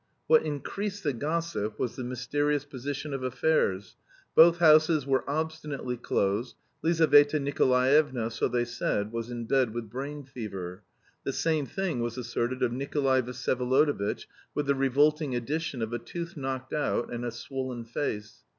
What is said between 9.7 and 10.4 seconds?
with brain